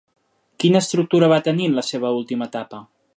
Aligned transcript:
Quina 0.63 0.81
estructura 0.85 1.29
va 1.33 1.39
tenir 1.49 1.69
en 1.73 1.77
la 1.81 1.83
seva 1.91 2.13
última 2.23 2.49
etapa? 2.53 2.85